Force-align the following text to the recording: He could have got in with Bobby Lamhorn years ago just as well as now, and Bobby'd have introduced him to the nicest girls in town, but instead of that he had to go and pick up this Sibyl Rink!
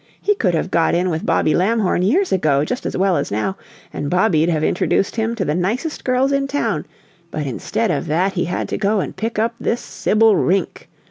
He 0.19 0.33
could 0.33 0.55
have 0.55 0.71
got 0.71 0.95
in 0.95 1.11
with 1.11 1.27
Bobby 1.27 1.53
Lamhorn 1.53 2.01
years 2.01 2.31
ago 2.31 2.65
just 2.65 2.87
as 2.87 2.97
well 2.97 3.17
as 3.17 3.29
now, 3.29 3.55
and 3.93 4.09
Bobby'd 4.09 4.49
have 4.49 4.63
introduced 4.63 5.15
him 5.15 5.35
to 5.35 5.45
the 5.45 5.53
nicest 5.53 6.03
girls 6.03 6.31
in 6.31 6.47
town, 6.47 6.87
but 7.29 7.45
instead 7.45 7.91
of 7.91 8.07
that 8.07 8.33
he 8.33 8.45
had 8.45 8.67
to 8.69 8.79
go 8.79 8.99
and 8.99 9.15
pick 9.15 9.37
up 9.37 9.53
this 9.59 9.79
Sibyl 9.79 10.35
Rink! 10.35 10.89